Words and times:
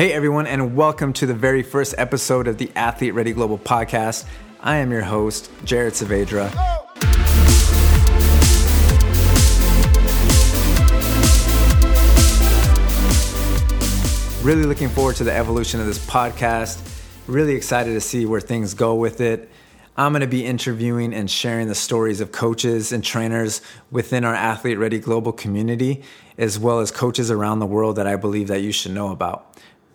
Hey, 0.00 0.14
everyone, 0.14 0.46
and 0.46 0.74
welcome 0.76 1.12
to 1.12 1.26
the 1.26 1.34
very 1.34 1.62
first 1.62 1.94
episode 1.98 2.48
of 2.48 2.56
the 2.56 2.72
Athlete 2.74 3.12
Ready 3.12 3.34
Global 3.34 3.58
podcast. 3.58 4.24
I 4.58 4.76
am 4.76 4.90
your 4.90 5.02
host, 5.02 5.50
Jared 5.62 5.92
Saavedra. 5.92 6.50
Really 14.42 14.62
looking 14.62 14.88
forward 14.88 15.16
to 15.16 15.24
the 15.24 15.34
evolution 15.34 15.80
of 15.80 15.86
this 15.86 15.98
podcast. 16.06 16.80
Really 17.26 17.54
excited 17.54 17.92
to 17.92 18.00
see 18.00 18.24
where 18.24 18.40
things 18.40 18.72
go 18.72 18.94
with 18.94 19.20
it. 19.20 19.50
I'm 19.98 20.12
going 20.12 20.22
to 20.22 20.26
be 20.26 20.46
interviewing 20.46 21.12
and 21.12 21.30
sharing 21.30 21.68
the 21.68 21.74
stories 21.74 22.22
of 22.22 22.32
coaches 22.32 22.90
and 22.90 23.04
trainers 23.04 23.60
within 23.90 24.24
our 24.24 24.34
Athlete 24.34 24.78
Ready 24.78 24.98
Global 24.98 25.32
community, 25.32 26.04
as 26.38 26.58
well 26.58 26.80
as 26.80 26.90
coaches 26.90 27.30
around 27.30 27.58
the 27.58 27.66
world 27.66 27.96
that 27.96 28.06
I 28.06 28.16
believe 28.16 28.48
that 28.48 28.62
you 28.62 28.72
should 28.72 28.92
know 28.92 29.12
about 29.12 29.50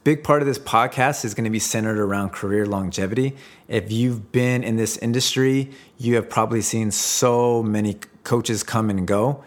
big 0.06 0.24
part 0.24 0.40
of 0.40 0.48
this 0.48 0.60
podcast 0.60 1.26
is 1.26 1.34
going 1.34 1.46
to 1.46 1.50
be 1.50 1.58
centered 1.58 1.98
around 1.98 2.30
career 2.30 2.68
longevity. 2.68 3.36
If 3.68 3.92
you've 3.92 4.32
been 4.32 4.64
in 4.64 4.78
this 4.78 4.98
industry, 4.98 5.72
you 5.98 6.14
have 6.14 6.30
probably 6.30 6.62
seen 6.62 6.92
so 6.92 7.64
many 7.64 7.98
coaches 8.24 8.62
come 8.62 8.92
and 8.92 9.08
go. 9.08 9.44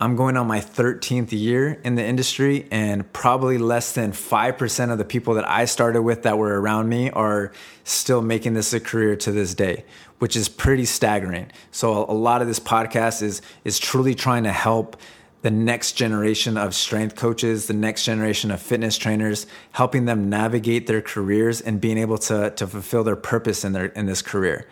I'm 0.00 0.16
going 0.16 0.36
on 0.36 0.48
my 0.48 0.58
13th 0.58 1.30
year 1.30 1.80
in 1.84 1.94
the 1.94 2.04
industry, 2.04 2.66
and 2.72 3.10
probably 3.12 3.58
less 3.58 3.92
than 3.92 4.10
5% 4.10 4.90
of 4.90 4.98
the 4.98 5.04
people 5.04 5.34
that 5.34 5.48
I 5.48 5.66
started 5.66 6.02
with 6.02 6.24
that 6.24 6.36
were 6.36 6.60
around 6.60 6.88
me 6.88 7.08
are 7.10 7.52
still 7.84 8.22
making 8.22 8.54
this 8.54 8.72
a 8.72 8.80
career 8.80 9.14
to 9.14 9.30
this 9.30 9.54
day, 9.54 9.84
which 10.18 10.34
is 10.34 10.48
pretty 10.48 10.84
staggering. 10.84 11.52
So, 11.70 12.04
a 12.10 12.12
lot 12.12 12.42
of 12.42 12.48
this 12.48 12.58
podcast 12.58 13.22
is, 13.22 13.40
is 13.64 13.78
truly 13.78 14.16
trying 14.16 14.42
to 14.42 14.52
help 14.52 14.96
the 15.42 15.50
next 15.50 15.92
generation 15.92 16.56
of 16.56 16.74
strength 16.74 17.16
coaches, 17.16 17.66
the 17.66 17.74
next 17.74 18.04
generation 18.04 18.50
of 18.50 18.62
fitness 18.62 18.96
trainers, 18.96 19.46
helping 19.72 20.04
them 20.04 20.30
navigate 20.30 20.86
their 20.86 21.02
careers 21.02 21.60
and 21.60 21.80
being 21.80 21.98
able 21.98 22.16
to, 22.16 22.50
to 22.50 22.66
fulfill 22.66 23.04
their 23.04 23.16
purpose 23.16 23.64
in 23.64 23.72
their 23.72 23.86
in 23.86 24.06
this 24.06 24.22
career. 24.22 24.66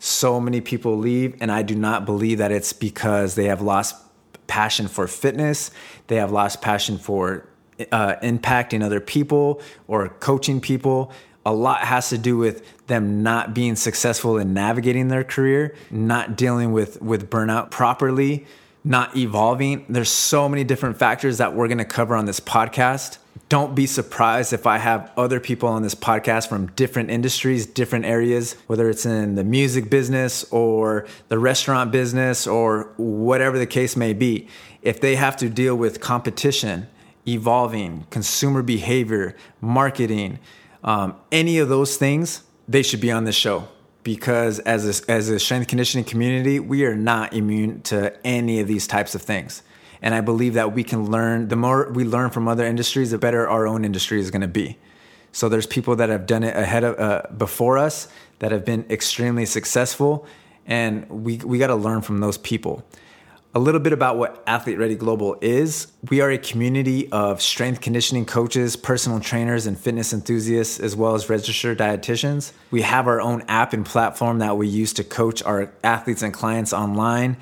So 0.00 0.40
many 0.40 0.60
people 0.60 0.96
leave, 0.98 1.36
and 1.40 1.50
I 1.50 1.62
do 1.62 1.74
not 1.74 2.04
believe 2.04 2.38
that 2.38 2.52
it's 2.52 2.72
because 2.72 3.36
they 3.36 3.46
have 3.46 3.62
lost 3.62 3.96
passion 4.46 4.88
for 4.88 5.06
fitness, 5.06 5.70
they 6.08 6.16
have 6.16 6.32
lost 6.32 6.62
passion 6.62 6.98
for 6.98 7.48
uh, 7.92 8.16
impacting 8.22 8.82
other 8.82 9.00
people 9.00 9.60
or 9.86 10.08
coaching 10.08 10.60
people. 10.60 11.12
A 11.46 11.52
lot 11.52 11.80
has 11.80 12.08
to 12.10 12.18
do 12.18 12.36
with 12.36 12.86
them 12.88 13.22
not 13.22 13.54
being 13.54 13.76
successful 13.76 14.36
in 14.36 14.52
navigating 14.52 15.08
their 15.08 15.24
career, 15.24 15.76
not 15.90 16.36
dealing 16.36 16.72
with 16.72 17.00
with 17.00 17.30
burnout 17.30 17.70
properly 17.70 18.46
not 18.84 19.16
evolving. 19.16 19.84
There's 19.88 20.10
so 20.10 20.48
many 20.48 20.64
different 20.64 20.98
factors 20.98 21.38
that 21.38 21.54
we're 21.54 21.68
going 21.68 21.78
to 21.78 21.84
cover 21.84 22.14
on 22.14 22.26
this 22.26 22.40
podcast. 22.40 23.18
Don't 23.48 23.74
be 23.74 23.86
surprised 23.86 24.52
if 24.52 24.66
I 24.66 24.78
have 24.78 25.10
other 25.16 25.40
people 25.40 25.68
on 25.68 25.82
this 25.82 25.94
podcast 25.94 26.48
from 26.48 26.66
different 26.68 27.10
industries, 27.10 27.66
different 27.66 28.04
areas, 28.04 28.56
whether 28.66 28.88
it's 28.90 29.06
in 29.06 29.36
the 29.36 29.44
music 29.44 29.88
business 29.88 30.44
or 30.50 31.06
the 31.28 31.38
restaurant 31.38 31.90
business 31.90 32.46
or 32.46 32.92
whatever 32.96 33.58
the 33.58 33.66
case 33.66 33.96
may 33.96 34.12
be. 34.12 34.48
If 34.82 35.00
they 35.00 35.16
have 35.16 35.36
to 35.38 35.48
deal 35.48 35.74
with 35.76 36.00
competition, 36.00 36.88
evolving, 37.26 38.06
consumer 38.10 38.62
behavior, 38.62 39.34
marketing, 39.60 40.38
um, 40.84 41.16
any 41.32 41.58
of 41.58 41.68
those 41.68 41.96
things, 41.96 42.42
they 42.68 42.82
should 42.82 43.00
be 43.00 43.10
on 43.10 43.24
this 43.24 43.34
show 43.34 43.68
because 44.08 44.58
as 44.60 44.86
a, 44.86 45.10
as 45.10 45.28
a 45.28 45.38
strength 45.38 45.68
conditioning 45.68 46.02
community, 46.02 46.58
we 46.58 46.86
are 46.86 46.94
not 46.94 47.34
immune 47.34 47.82
to 47.82 48.16
any 48.26 48.58
of 48.58 48.66
these 48.66 48.86
types 48.86 49.14
of 49.14 49.20
things. 49.20 49.62
And 50.00 50.14
I 50.14 50.22
believe 50.22 50.54
that 50.54 50.72
we 50.72 50.82
can 50.82 51.10
learn, 51.10 51.48
the 51.48 51.56
more 51.56 51.92
we 51.92 52.04
learn 52.04 52.30
from 52.30 52.48
other 52.48 52.64
industries, 52.64 53.10
the 53.10 53.18
better 53.18 53.46
our 53.46 53.66
own 53.66 53.84
industry 53.84 54.18
is 54.18 54.30
going 54.30 54.40
to 54.40 54.48
be. 54.48 54.78
So 55.30 55.50
there's 55.50 55.66
people 55.66 55.94
that 55.96 56.08
have 56.08 56.24
done 56.24 56.42
it 56.42 56.56
ahead 56.56 56.84
of, 56.84 56.98
uh, 56.98 57.22
before 57.36 57.76
us 57.76 58.08
that 58.38 58.50
have 58.50 58.64
been 58.64 58.86
extremely 58.88 59.44
successful. 59.44 60.26
And 60.66 61.06
we, 61.10 61.36
we 61.36 61.58
got 61.58 61.66
to 61.66 61.76
learn 61.76 62.00
from 62.00 62.20
those 62.20 62.38
people 62.38 62.82
a 63.54 63.58
little 63.58 63.80
bit 63.80 63.94
about 63.94 64.18
what 64.18 64.42
Athlete 64.46 64.78
Ready 64.78 64.94
Global 64.94 65.36
is. 65.40 65.88
We 66.10 66.20
are 66.20 66.30
a 66.30 66.38
community 66.38 67.10
of 67.10 67.40
strength 67.40 67.80
conditioning 67.80 68.26
coaches, 68.26 68.76
personal 68.76 69.20
trainers, 69.20 69.66
and 69.66 69.78
fitness 69.78 70.12
enthusiasts, 70.12 70.78
as 70.78 70.94
well 70.94 71.14
as 71.14 71.30
registered 71.30 71.78
dietitians. 71.78 72.52
We 72.70 72.82
have 72.82 73.06
our 73.06 73.20
own 73.20 73.42
app 73.48 73.72
and 73.72 73.86
platform 73.86 74.38
that 74.38 74.58
we 74.58 74.68
use 74.68 74.92
to 74.94 75.04
coach 75.04 75.42
our 75.42 75.72
athletes 75.82 76.22
and 76.22 76.32
clients 76.32 76.74
online. 76.74 77.38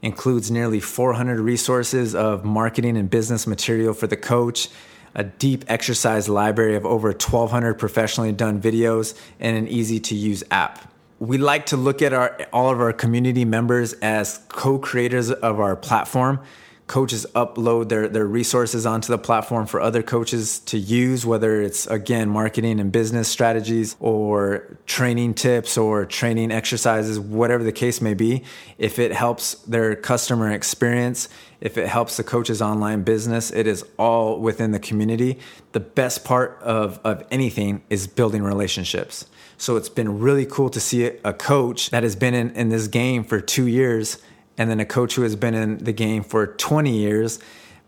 Includes 0.00 0.50
nearly 0.50 0.80
400 0.80 1.38
resources 1.38 2.14
of 2.14 2.42
marketing 2.42 2.96
and 2.96 3.10
business 3.10 3.46
material 3.46 3.92
for 3.92 4.06
the 4.06 4.16
coach, 4.16 4.70
a 5.14 5.24
deep 5.24 5.64
exercise 5.68 6.26
library 6.26 6.74
of 6.74 6.86
over 6.86 7.08
1,200 7.08 7.74
professionally 7.74 8.32
done 8.32 8.62
videos, 8.62 9.14
and 9.38 9.58
an 9.58 9.68
easy 9.68 10.00
to 10.00 10.14
use 10.14 10.42
app 10.50 10.90
we 11.20 11.36
like 11.36 11.66
to 11.66 11.76
look 11.76 12.00
at 12.00 12.14
our 12.14 12.36
all 12.50 12.70
of 12.70 12.80
our 12.80 12.94
community 12.94 13.44
members 13.44 13.92
as 13.94 14.40
co-creators 14.48 15.30
of 15.30 15.60
our 15.60 15.76
platform. 15.76 16.40
Coaches 16.86 17.24
upload 17.36 17.88
their, 17.88 18.08
their 18.08 18.26
resources 18.26 18.84
onto 18.84 19.12
the 19.12 19.18
platform 19.18 19.66
for 19.66 19.80
other 19.80 20.02
coaches 20.02 20.58
to 20.60 20.76
use 20.76 21.24
whether 21.24 21.62
it's 21.62 21.86
again 21.86 22.28
marketing 22.28 22.80
and 22.80 22.90
business 22.90 23.28
strategies 23.28 23.94
or 24.00 24.76
training 24.86 25.34
tips 25.34 25.78
or 25.78 26.04
training 26.04 26.50
exercises 26.50 27.20
whatever 27.20 27.62
the 27.62 27.70
case 27.70 28.00
may 28.00 28.14
be. 28.14 28.42
If 28.76 28.98
it 28.98 29.12
helps 29.12 29.54
their 29.54 29.94
customer 29.94 30.50
experience 30.50 31.28
if 31.60 31.76
it 31.76 31.86
helps 31.86 32.16
the 32.16 32.24
coach's 32.24 32.62
online 32.62 33.02
business 33.02 33.52
it 33.52 33.66
is 33.66 33.84
all 33.98 34.40
within 34.40 34.72
the 34.72 34.80
community. 34.80 35.38
The 35.72 35.80
best 35.80 36.24
part 36.24 36.58
of, 36.62 36.98
of 37.04 37.24
anything 37.30 37.82
is 37.90 38.06
building 38.06 38.42
relationships 38.42 39.26
so 39.60 39.76
it's 39.76 39.90
been 39.90 40.20
really 40.20 40.46
cool 40.46 40.70
to 40.70 40.80
see 40.80 41.04
a 41.04 41.34
coach 41.34 41.90
that 41.90 42.02
has 42.02 42.16
been 42.16 42.32
in, 42.32 42.50
in 42.52 42.70
this 42.70 42.88
game 42.88 43.22
for 43.22 43.42
two 43.42 43.66
years 43.66 44.16
and 44.56 44.70
then 44.70 44.80
a 44.80 44.86
coach 44.86 45.16
who 45.16 45.22
has 45.22 45.36
been 45.36 45.54
in 45.54 45.76
the 45.78 45.92
game 45.92 46.22
for 46.22 46.46
20 46.46 46.96
years 46.96 47.38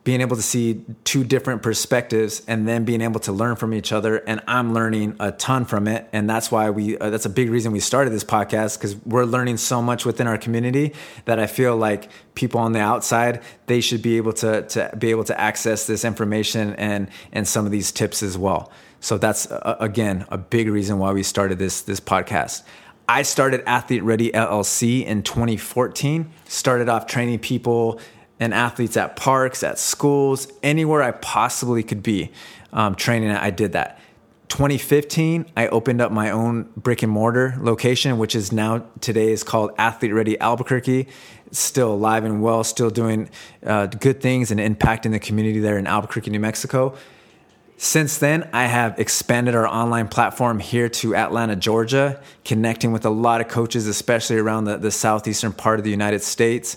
being 0.05 0.21
able 0.21 0.35
to 0.35 0.43
see 0.43 0.85
two 1.05 1.23
different 1.23 1.63
perspectives 1.63 2.43
and 2.49 2.67
then 2.67 2.85
being 2.85 3.01
able 3.01 3.21
to 3.21 3.33
learn 3.33 3.57
from 3.57 3.73
each 3.73 3.93
other 3.93 4.17
and 4.19 4.41
i'm 4.47 4.75
learning 4.75 5.17
a 5.21 5.33
ton 5.33 5.65
from 5.65 5.87
it 5.87 6.09
and 6.13 6.29
that's 6.29 6.51
why 6.51 6.71
we 6.71 6.99
uh, 6.99 7.11
that's 7.11 7.27
a 7.27 7.31
big 7.31 7.51
reason 7.51 7.73
we 7.73 7.81
started 7.81 8.11
this 8.11 8.25
podcast 8.25 8.79
because 8.79 8.97
we're 9.05 9.25
learning 9.25 9.57
so 9.57 9.81
much 9.81 10.05
within 10.05 10.27
our 10.27 10.39
community 10.39 10.93
that 11.25 11.39
i 11.39 11.47
feel 11.47 11.77
like 11.77 12.11
people 12.35 12.61
on 12.61 12.73
the 12.73 12.81
outside 12.81 13.43
they 13.67 13.81
should 13.81 14.03
be 14.03 14.17
able 14.17 14.33
to 14.33 14.63
to 14.63 14.95
be 14.99 15.11
able 15.11 15.25
to 15.25 15.39
access 15.41 15.87
this 15.87 16.05
information 16.05 16.75
and 16.75 17.09
and 17.33 17.47
some 17.47 17.65
of 17.67 17.73
these 17.73 17.93
tips 17.93 18.23
as 18.23 18.37
well 18.37 18.73
so 19.03 19.19
that's 19.19 19.51
uh, 19.51 19.77
again 19.81 20.25
a 20.31 20.39
big 20.39 20.69
reason 20.69 20.99
why 20.99 21.13
we 21.13 21.25
started 21.25 21.59
this 21.59 21.83
this 21.83 21.99
podcast. 21.99 22.63
I 23.09 23.23
started 23.23 23.65
Athlete 23.67 24.05
Ready 24.05 24.31
LLC 24.31 25.05
in 25.05 25.25
2014. 25.25 26.31
Started 26.47 26.89
off 26.89 27.09
training 27.09 27.41
people 27.41 28.01
and 28.43 28.53
athletes 28.53 28.97
at 28.97 29.17
parks, 29.17 29.63
at 29.63 29.79
schools, 29.79 30.49
anywhere 30.63 31.03
I 31.03 31.13
possibly 31.13 31.83
could 31.83 32.03
be 32.03 32.31
um, 32.73 32.95
training. 32.95 33.31
I 33.31 33.51
did 33.51 33.73
that. 33.73 33.99
2015, 34.49 35.47
I 35.57 35.69
opened 35.69 36.03
up 36.03 36.13
my 36.13 36.31
own 36.31 36.71
brick 36.77 37.03
and 37.03 37.11
mortar 37.11 37.55
location, 37.59 38.19
which 38.19 38.35
is 38.35 38.53
now 38.53 38.85
today 39.01 39.33
is 39.33 39.43
called 39.43 39.71
Athlete 39.79 40.13
Ready 40.13 40.39
Albuquerque. 40.39 41.09
It's 41.47 41.59
still 41.59 41.95
alive 41.95 42.25
and 42.25 42.43
well, 42.43 42.63
still 42.63 42.91
doing 42.91 43.31
uh, 43.65 43.87
good 43.87 44.21
things 44.21 44.51
and 44.51 44.61
impacting 44.61 45.13
the 45.13 45.19
community 45.19 45.61
there 45.61 45.79
in 45.79 45.87
Albuquerque, 45.87 46.31
New 46.31 46.41
Mexico. 46.41 46.95
Since 47.79 48.19
then, 48.19 48.49
I 48.53 48.67
have 48.67 48.99
expanded 49.01 49.55
our 49.55 49.67
online 49.67 50.09
platform 50.09 50.61
here 50.61 50.89
to 50.91 51.17
Atlanta, 51.17 51.57
Georgia, 51.57 52.23
connecting 52.45 52.93
with 52.93 53.07
a 53.07 53.11
lot 53.11 53.41
of 53.41 53.49
coaches, 53.49 53.87
especially 53.87 54.37
around 54.37 54.67
the, 54.67 54.77
the 54.77 54.91
southeastern 54.91 55.53
part 55.53 55.79
of 55.79 55.85
the 55.85 55.91
United 55.91 56.23
States. 56.23 56.77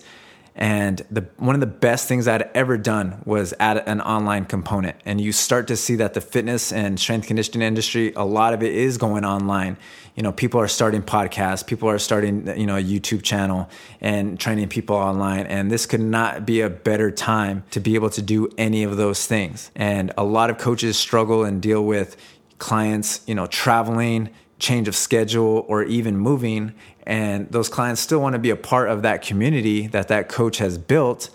And 0.56 1.02
the, 1.12 1.28
one 1.36 1.54
of 1.54 1.60
the 1.60 1.68
best 1.68 2.08
things 2.08 2.30
I'd 2.30 2.50
ever 2.54 2.78
done 2.78 3.22
was 3.26 3.54
add 3.60 3.84
an 3.86 4.00
online 4.00 4.46
component. 4.46 4.96
And 5.06 5.20
you 5.20 5.34
start 5.34 5.68
to 5.68 5.76
see 5.76 5.98
that 5.98 6.14
the 6.14 6.22
fitness 6.22 6.72
and 6.72 6.98
strength 6.98 7.28
conditioning 7.28 7.68
industry, 7.68 8.14
a 8.16 8.24
lot 8.24 8.54
of 8.54 8.64
it 8.64 8.74
is 8.74 8.98
going 8.98 9.26
online. 9.26 9.76
You 10.16 10.24
know, 10.24 10.32
people 10.32 10.62
are 10.62 10.70
starting 10.70 11.02
podcasts, 11.02 11.66
people 11.66 11.90
are 11.90 12.00
starting, 12.00 12.48
you 12.58 12.66
know, 12.66 12.78
a 12.78 12.84
YouTube 12.84 13.22
channel 13.22 13.70
and 14.00 14.40
training 14.40 14.70
people 14.70 14.96
online. 14.96 15.46
And 15.48 15.70
this 15.70 15.86
could 15.86 16.00
not 16.00 16.46
be 16.46 16.62
a 16.62 16.70
better 16.70 17.12
time 17.12 17.66
to 17.72 17.82
be 17.82 17.96
able 17.96 18.10
to 18.12 18.22
do 18.22 18.50
any 18.58 18.84
of 18.84 18.96
those 18.96 19.28
things. 19.28 19.72
And 19.76 20.14
a 20.18 20.24
lot 20.24 20.50
of 20.50 20.58
coaches 20.58 20.98
struggle 20.98 21.44
and 21.44 21.62
deal 21.62 21.84
with 21.84 22.16
clients, 22.60 23.22
you 23.28 23.36
know, 23.36 23.46
traveling, 23.48 24.30
change 24.58 24.88
of 24.88 24.96
schedule, 24.96 25.66
or 25.68 25.84
even 25.84 26.18
moving 26.18 26.74
and 27.06 27.50
those 27.52 27.70
clients 27.70 28.02
still 28.02 28.20
want 28.20 28.34
to 28.34 28.40
be 28.40 28.50
a 28.50 28.56
part 28.56 28.90
of 28.90 29.04
that 29.04 29.22
community 29.22 29.88
that 29.88 30.08
that 30.08 30.30
coach 30.30 30.58
has 30.58 30.78
built 30.78 31.30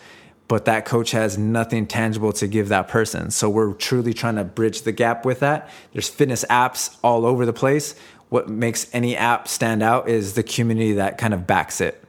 but 0.49 0.65
that 0.65 0.85
coach 0.85 1.13
has 1.13 1.39
nothing 1.39 1.87
tangible 1.87 2.33
to 2.33 2.49
give 2.49 2.71
that 2.71 2.89
person. 2.89 3.31
So 3.31 3.49
we're 3.49 3.73
truly 3.73 4.13
trying 4.13 4.35
to 4.35 4.43
bridge 4.43 4.83
the 4.83 4.91
gap 4.91 5.25
with 5.25 5.39
that. 5.39 5.71
There's 5.93 6.09
fitness 6.09 6.45
apps 6.51 6.99
all 7.05 7.25
over 7.25 7.47
the 7.47 7.53
place. 7.53 7.95
What 8.31 8.49
makes 8.49 8.93
any 8.93 9.17
app 9.17 9.47
stand 9.47 9.81
out 9.81 10.09
is 10.09 10.35
the 10.35 10.43
community 10.43 10.95
that 10.95 11.19
kind 11.19 11.33
of 11.33 11.47
backs 11.47 11.81
it. 11.81 12.03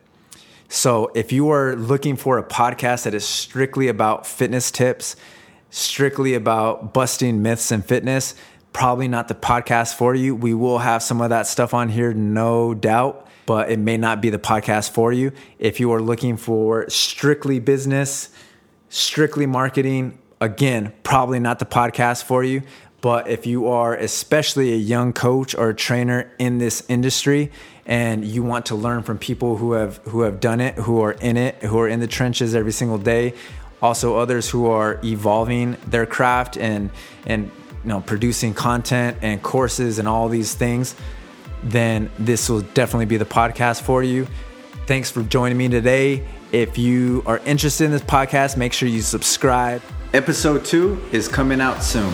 So 0.70 1.12
if 1.14 1.32
you 1.32 1.52
are 1.52 1.76
looking 1.76 2.16
for 2.16 2.40
a 2.40 2.44
podcast 2.44 3.04
that 3.04 3.14
is 3.14 3.28
strictly 3.28 3.88
about 3.88 4.26
fitness 4.26 4.72
tips 4.72 5.16
strictly 5.70 6.34
about 6.34 6.96
busting 6.96 7.44
myths 7.44 7.72
in 7.72 7.84
fitness 7.84 8.34
probably 8.74 9.08
not 9.08 9.28
the 9.28 9.36
podcast 9.36 9.96
for 9.96 10.16
you. 10.16 10.36
We 10.36 10.54
will 10.54 10.80
have 10.80 11.04
some 11.04 11.22
of 11.22 11.30
that 11.30 11.48
stuff 11.48 11.74
on 11.74 11.90
here, 11.90 12.14
no 12.14 12.74
doubt, 12.74 13.28
but 13.52 13.70
it 13.70 13.80
may 13.80 13.98
not 13.98 14.22
be 14.22 14.30
the 14.30 14.40
podcast 14.40 14.92
for 14.92 15.12
you. 15.12 15.34
If 15.60 15.82
you 15.82 15.92
are 15.92 16.02
looking 16.02 16.38
for 16.38 16.90
strictly 16.90 17.60
business, 17.60 18.30
strictly 18.88 19.46
marketing, 19.46 20.20
again, 20.40 20.94
probably 21.04 21.38
not 21.38 21.60
the 21.60 21.66
podcast 21.66 22.24
for 22.24 22.46
you. 22.46 22.62
But 23.02 23.28
if 23.28 23.46
you 23.46 23.68
are 23.68 23.94
especially 23.94 24.72
a 24.72 24.78
young 24.78 25.12
coach 25.12 25.54
or 25.54 25.72
a 25.72 25.76
trainer 25.76 26.32
in 26.40 26.60
this 26.60 26.86
industry 26.88 27.52
and 27.86 28.24
you 28.24 28.42
want 28.42 28.68
to 28.68 28.76
learn 28.76 29.04
from 29.04 29.18
people 29.18 29.58
who 29.58 29.74
have 29.74 29.98
who 30.06 30.22
have 30.22 30.40
done 30.40 30.62
it, 30.62 30.76
who 30.76 31.02
are 31.02 31.12
in 31.12 31.36
it, 31.36 31.56
who 31.56 31.78
are 31.78 31.90
in 31.90 32.00
the 32.00 32.08
trenches 32.08 32.56
every 32.56 32.72
single 32.72 33.00
day, 33.00 33.34
also 33.82 34.16
others 34.16 34.50
who 34.50 34.68
are 34.68 34.98
evolving 35.04 35.76
their 35.88 36.06
craft 36.06 36.56
and 36.56 36.90
and 37.26 37.52
you 37.84 37.90
know 37.90 38.00
producing 38.00 38.54
content 38.54 39.18
and 39.22 39.44
courses 39.44 40.00
and 40.00 40.08
all 40.08 40.30
these 40.30 40.54
things, 40.54 40.96
then 41.64 42.10
this 42.20 42.50
will 42.50 42.62
definitely 42.62 43.06
be 43.06 43.18
the 43.18 43.26
podcast 43.26 43.82
for 43.82 44.04
you. 44.04 44.28
Thanks 44.88 45.12
for 45.12 45.24
joining 45.24 45.58
me 45.58 45.70
today. 45.70 46.26
If 46.52 46.78
you 46.78 47.24
are 47.26 47.40
interested 47.40 47.86
in 47.86 47.92
this 47.92 48.02
podcast, 48.02 48.58
make 48.58 48.74
sure 48.74 48.90
you 48.90 49.02
subscribe. 49.02 49.82
Episode 50.14 50.66
2 50.66 51.10
is 51.12 51.28
coming 51.28 51.62
out 51.62 51.82
soon. 51.84 52.14